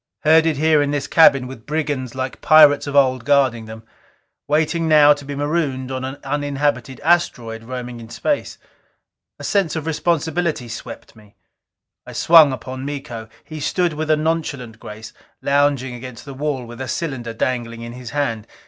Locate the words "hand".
18.09-18.47